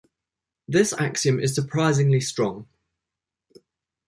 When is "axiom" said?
0.93-1.39